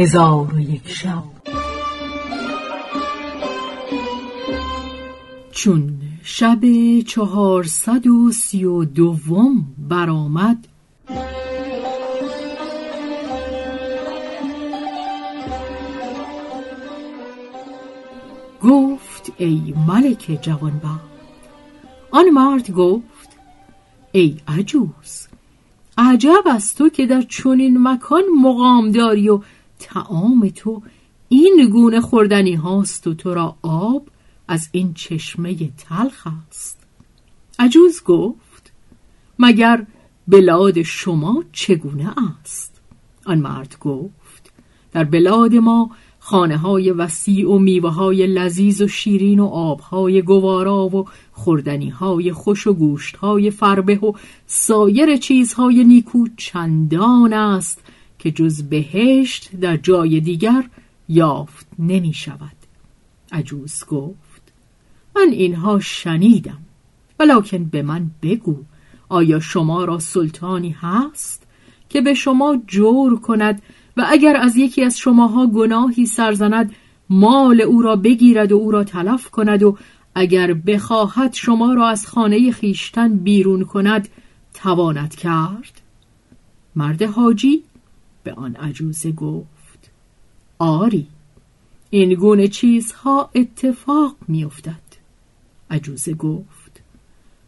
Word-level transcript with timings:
هزار 0.00 0.54
و 0.54 0.60
یک 0.60 0.88
شب. 0.88 1.22
چون 5.50 5.92
شب 6.22 6.60
چهارصد 7.06 8.06
و 8.06 8.32
سی 8.32 8.64
و 8.64 8.84
دوم 8.84 9.66
برآمد 9.88 10.68
گفت 18.62 19.32
ای 19.36 19.74
ملک 19.88 20.38
جوانبخت 20.42 21.00
آن 22.10 22.30
مرد 22.30 22.70
گفت 22.70 23.36
ای 24.12 24.36
عجوز 24.48 25.28
عجب 25.98 26.42
از 26.46 26.74
تو 26.74 26.88
که 26.88 27.06
در 27.06 27.22
چنین 27.22 27.88
مکان 27.88 28.22
مقام 28.42 28.90
داری 28.90 29.28
و 29.28 29.40
تعام 29.80 30.48
تو 30.48 30.82
این 31.28 31.68
گونه 31.72 32.00
خوردنی 32.00 32.54
هاست 32.54 33.06
و 33.06 33.14
تو 33.14 33.34
را 33.34 33.56
آب 33.62 34.08
از 34.48 34.68
این 34.72 34.94
چشمه 34.94 35.54
تلخ 35.68 36.26
است. 36.48 36.78
عجوز 37.58 38.02
گفت 38.04 38.72
مگر 39.38 39.86
بلاد 40.28 40.82
شما 40.82 41.44
چگونه 41.52 42.14
است؟ 42.40 42.80
آن 43.26 43.38
مرد 43.38 43.76
گفت 43.80 44.52
در 44.92 45.04
بلاد 45.04 45.54
ما 45.54 45.90
خانه 46.18 46.56
های 46.56 46.90
وسیع 46.90 47.50
و 47.50 47.58
میوه 47.58 47.90
های 47.90 48.26
لذیذ 48.26 48.82
و 48.82 48.88
شیرین 48.88 49.40
و 49.40 49.46
آب 49.46 49.80
های 49.80 50.22
گوارا 50.22 50.86
و 50.86 51.04
خوردنی 51.32 51.88
های 51.88 52.32
خوش 52.32 52.66
و 52.66 52.72
گوشت 52.72 53.16
های 53.16 53.50
فربه 53.50 53.98
و 53.98 54.12
سایر 54.46 55.16
چیزهای 55.16 55.84
نیکو 55.84 56.26
چندان 56.36 57.32
است 57.32 57.82
که 58.20 58.30
جز 58.30 58.62
بهشت 58.62 59.50
در 59.60 59.76
جای 59.76 60.20
دیگر 60.20 60.64
یافت 61.08 61.66
نمی 61.78 62.12
شود 62.12 62.56
عجوز 63.32 63.84
گفت 63.84 64.52
من 65.16 65.28
اینها 65.32 65.80
شنیدم 65.80 66.58
ولیکن 67.18 67.64
به 67.64 67.82
من 67.82 68.10
بگو 68.22 68.56
آیا 69.08 69.40
شما 69.40 69.84
را 69.84 69.98
سلطانی 69.98 70.76
هست 70.80 71.46
که 71.88 72.00
به 72.00 72.14
شما 72.14 72.58
جور 72.66 73.20
کند 73.20 73.62
و 73.96 74.06
اگر 74.08 74.36
از 74.36 74.56
یکی 74.56 74.84
از 74.84 74.98
شماها 74.98 75.46
گناهی 75.46 76.06
سرزند 76.06 76.74
مال 77.10 77.60
او 77.60 77.82
را 77.82 77.96
بگیرد 77.96 78.52
و 78.52 78.56
او 78.56 78.70
را 78.70 78.84
تلف 78.84 79.30
کند 79.30 79.62
و 79.62 79.76
اگر 80.14 80.54
بخواهد 80.54 81.34
شما 81.34 81.74
را 81.74 81.88
از 81.88 82.06
خانه 82.06 82.52
خیشتن 82.52 83.16
بیرون 83.16 83.64
کند 83.64 84.08
تواند 84.54 85.14
کرد؟ 85.14 85.80
مرد 86.76 87.02
حاجی 87.02 87.62
به 88.24 88.32
آن 88.32 88.56
عجوزه 88.56 89.12
گفت 89.12 89.90
آری 90.58 91.06
این 91.90 92.14
گونه 92.14 92.48
چیزها 92.48 93.30
اتفاق 93.34 94.16
میافتد. 94.28 94.90
عجوزه 95.70 96.14
گفت 96.14 96.82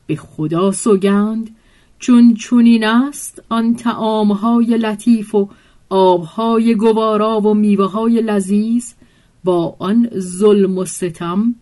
به 0.07 0.17
خدا 0.17 0.73
سوگند 0.73 1.51
چون 1.99 2.35
چونین 2.35 2.85
است 2.85 3.43
آن 3.49 3.75
تعامهای 3.75 4.79
لطیف 4.79 5.35
و 5.35 5.49
آبهای 5.89 6.75
گوارا 6.75 7.41
و 7.41 7.55
میوه 7.55 7.91
های 7.91 8.23
لذیذ 8.23 8.93
با 9.45 9.77
آن 9.79 10.09
ظلم 10.19 10.79
و 10.79 10.85
ستم 10.85 11.55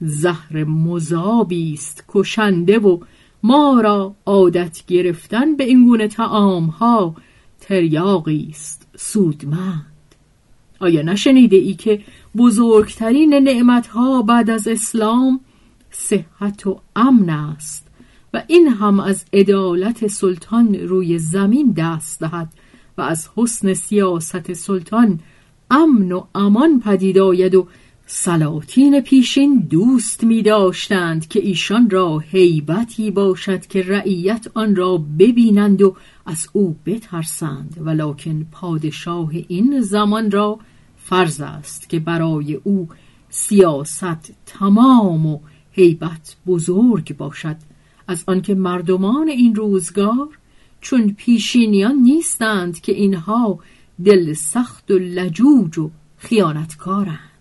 زهر 0.00 0.64
مذابی 0.64 1.72
است 1.72 2.04
کشنده 2.08 2.78
و 2.78 2.98
ما 3.42 3.80
را 3.80 4.14
عادت 4.26 4.86
گرفتن 4.86 5.56
به 5.56 5.64
این 5.64 5.84
گونه 5.84 6.08
تعام 6.08 6.66
ها 6.66 7.14
تریاقی 7.64 8.48
است. 8.50 8.86
سودمند. 8.96 9.94
آیا 10.80 11.02
نشنیده 11.02 11.56
ای 11.56 11.74
که 11.74 12.00
بزرگترین 12.36 13.34
نعمت 13.34 13.86
ها 13.86 14.22
بعد 14.22 14.50
از 14.50 14.68
اسلام 14.68 15.40
صحت 15.90 16.66
و 16.66 16.80
امن 16.96 17.30
است 17.30 17.86
و 18.34 18.42
این 18.46 18.68
هم 18.68 19.00
از 19.00 19.24
عدالت 19.32 20.06
سلطان 20.06 20.74
روی 20.74 21.18
زمین 21.18 21.72
دست 21.72 22.20
دهد 22.20 22.48
و 22.98 23.02
از 23.02 23.28
حسن 23.36 23.74
سیاست 23.74 24.52
سلطان 24.52 25.20
امن 25.70 26.12
و 26.12 26.24
امان 26.34 26.80
پدید 26.80 27.18
آید 27.18 27.54
و 27.54 27.68
سلاطین 28.06 29.00
پیشین 29.00 29.58
دوست 29.58 30.24
می 30.24 30.42
داشتند 30.42 31.28
که 31.28 31.40
ایشان 31.40 31.90
را 31.90 32.18
هیبتی 32.18 33.10
باشد 33.10 33.66
که 33.66 33.82
رعیت 33.82 34.46
آن 34.54 34.76
را 34.76 34.96
ببینند 35.18 35.82
و 35.82 35.96
از 36.26 36.48
او 36.52 36.76
بترسند. 36.86 37.76
ولکن 37.80 38.46
پادشاه 38.52 39.30
این 39.48 39.80
زمان 39.80 40.30
را 40.30 40.58
فرض 40.96 41.40
است 41.40 41.88
که 41.88 41.98
برای 41.98 42.54
او 42.54 42.88
سیاست 43.28 44.32
تمام 44.46 45.26
و 45.26 45.40
هیبت 45.72 46.36
بزرگ 46.46 47.16
باشد. 47.16 47.56
از 48.08 48.24
آنکه 48.26 48.54
مردمان 48.54 49.28
این 49.28 49.54
روزگار 49.54 50.28
چون 50.80 51.12
پیشینیان 51.12 51.94
نیستند 51.94 52.80
که 52.80 52.92
اینها 52.92 53.58
دل 54.04 54.32
سخت 54.32 54.90
و 54.90 54.98
لجوج 54.98 55.78
و 55.78 55.90
خیانتکارند. 56.16 57.33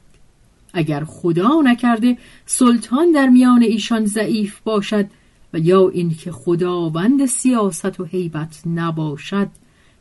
اگر 0.73 1.03
خدا 1.03 1.61
نکرده 1.63 2.17
سلطان 2.45 3.11
در 3.11 3.27
میان 3.27 3.61
ایشان 3.61 4.05
ضعیف 4.05 4.59
باشد 4.59 5.05
و 5.53 5.59
یا 5.59 5.89
اینکه 5.89 6.31
خداوند 6.31 7.25
سیاست 7.25 7.99
و 7.99 8.03
هیبت 8.03 8.61
نباشد 8.65 9.47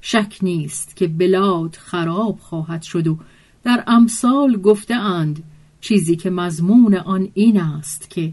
شک 0.01 0.39
نیست 0.43 0.97
که 0.97 1.09
بلاد 1.09 1.77
خراب 1.81 2.39
خواهد 2.39 2.83
شد 2.83 3.07
و 3.07 3.19
در 3.65 3.85
امثال 3.87 4.57
گفته 4.57 4.95
اند 4.95 5.43
چیزی 5.81 6.17
که 6.17 6.31
مضمون 6.31 6.95
آن 6.95 7.29
این 7.35 7.61
است 7.61 8.11
که 8.11 8.33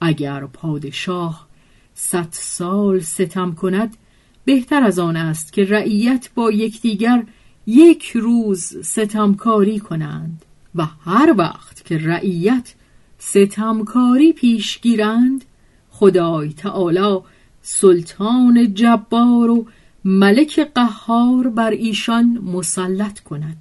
اگر 0.00 0.46
پادشاه 0.46 1.46
صد 1.94 2.28
سال 2.30 3.00
ستم 3.00 3.52
کند 3.52 3.96
بهتر 4.44 4.82
از 4.82 4.98
آن 4.98 5.16
است 5.16 5.52
که 5.52 5.64
رعیت 5.64 6.30
با 6.34 6.50
یکدیگر 6.50 7.24
یک 7.66 8.10
روز 8.14 8.76
ستمکاری 8.82 9.78
کنند. 9.78 10.44
و 10.74 10.86
هر 11.04 11.34
وقت 11.38 11.84
که 11.84 11.98
رعیت 11.98 12.74
ستمکاری 13.18 14.32
پیش 14.32 14.80
گیرند 14.80 15.44
خدای 15.90 16.52
تعالی 16.52 17.18
سلطان 17.62 18.74
جبار 18.74 19.50
و 19.50 19.66
ملک 20.04 20.60
قهار 20.74 21.48
بر 21.48 21.70
ایشان 21.70 22.38
مسلط 22.38 23.20
کند. 23.20 23.56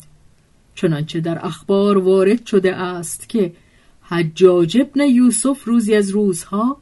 چنانچه 0.75 1.19
در 1.19 1.45
اخبار 1.45 1.97
وارد 1.97 2.45
شده 2.45 2.75
است 2.75 3.29
که 3.29 3.53
حجاج 4.01 4.77
ابن 4.77 5.01
یوسف 5.01 5.63
روزی 5.63 5.95
از 5.95 6.09
روزها 6.09 6.77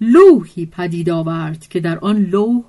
لوحی 0.00 0.66
پدید 0.66 1.10
آورد 1.10 1.68
که 1.68 1.80
در 1.80 1.98
آن 1.98 2.16
لوح 2.16 2.64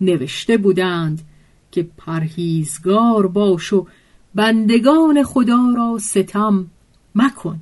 نوشته 0.00 0.56
بودند 0.56 1.22
که 1.70 1.88
پرهیزگار 1.96 3.26
باش 3.26 3.72
و 3.72 3.86
بندگان 4.34 5.22
خدا 5.22 5.72
را 5.76 5.98
ستم 5.98 6.66
مکن. 7.14 7.60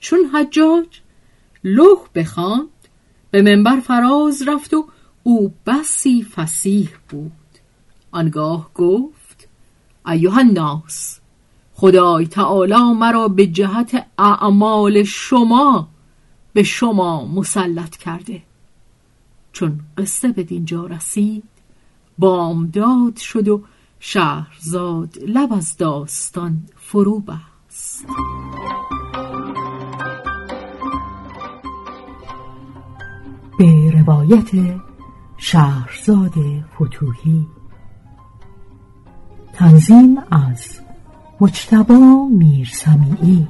چون 0.00 0.18
حجاج 0.34 0.86
لوح 1.64 1.98
بخواند 2.14 2.68
به 3.30 3.42
منبر 3.42 3.80
فراز 3.80 4.48
رفت 4.48 4.74
و 4.74 4.86
او 5.22 5.54
بسی 5.66 6.22
فسیح 6.22 6.90
بود. 7.08 7.32
آنگاه 8.10 8.70
گفت 8.74 9.48
ایوه 10.06 10.38
الناس 10.38 11.18
خدای 11.74 12.26
تعالی 12.26 12.92
مرا 12.96 13.28
به 13.28 13.46
جهت 13.46 14.06
اعمال 14.18 15.02
شما 15.02 15.88
به 16.52 16.62
شما 16.62 17.26
مسلط 17.26 17.96
کرده. 17.96 18.42
چون 19.52 19.80
قصه 19.98 20.28
به 20.28 20.42
دینجا 20.42 20.86
رسید 20.86 21.44
بامداد 22.18 23.16
شد 23.16 23.48
و 23.48 23.62
شهرزاد 24.04 25.18
لب 25.26 25.52
از 25.52 25.76
داستان 25.76 26.66
فرو 26.76 27.20
بست. 27.20 28.06
به 33.58 33.90
روایت 33.90 34.50
شهرزاد 35.36 36.34
فتوهی 36.74 37.46
تنظیم 39.52 40.18
از 40.30 40.80
مجتبا 41.40 42.28
میرسمیعی. 42.30 43.46